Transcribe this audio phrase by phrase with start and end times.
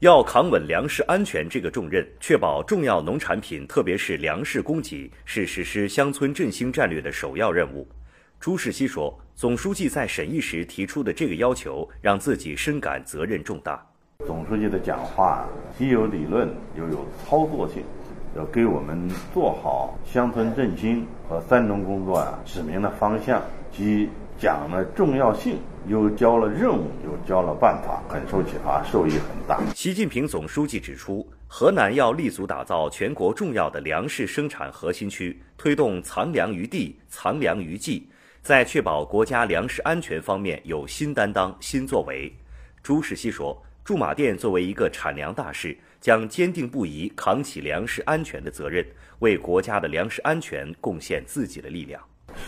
[0.00, 7.86] 要扛稳粮食安全这个重任，确保重要农产品，特别是粮食供给，是实施乡村振兴战略的首要任务。
[8.40, 13.86] 朱世熙说：“总书记在审议时提出的这个要求，让自己深感责任重大。
[14.26, 16.48] 总书记的讲话既有理论，
[16.78, 17.82] 又有操作性，
[18.34, 24.08] 要给我们做好乡村振兴和三农工作啊指明了方向，即
[24.40, 29.58] 讲了重要性。”又交了任务，又交了办法，很受启发，受益很大。
[29.74, 38.06] 习近平总书记指出，河南要立足打造全国重要的粮食生产核心区，推动藏粮于地、藏粮于技，
[38.42, 42.30] 在确保国家粮食安全方面有新担当、新作为。
[42.82, 48.84] 朱世熙说，驻马店作为一个产粮大市，将坚定不移扛起粮食安全的责任，
[49.20, 52.00] 为国家的粮食安全贡献自己的力量。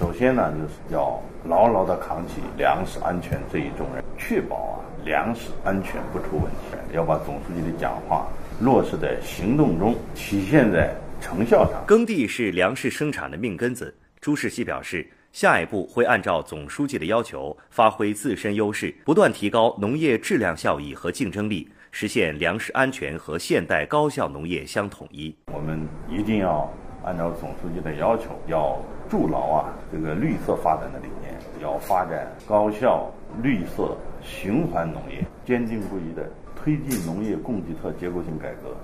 [0.02, 6.76] 首先呢，就是要牢牢地扛起粮食安全这一重任，确保啊粮食安全不出问题。
[6.92, 8.26] 要把总书记的讲话
[8.60, 11.80] 落实在行动中，体现在成效上。
[11.86, 13.94] 耕地是粮食生产的命根子。
[14.20, 25.32] 朱世熙表示，下一步会按照总书记的要求，发挥自身优势，不断提高农业质量效益和竞争力，实现粮食安全和现代高效农业相统一。
[25.52, 26.68] 我们一定要。
[27.04, 28.76] 按照总书记的要求，要
[29.10, 33.10] 筑牢啊这个绿色发展的理念，要发展高效
[33.42, 38.74] 绿色循环农业，坚定不移地推进农业供给侧结构性改革，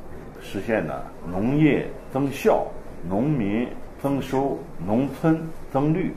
[0.41, 2.67] 实现呢农业增效、
[3.09, 3.69] 农民
[4.03, 5.41] 增收、农村
[5.73, 6.13] 增绿。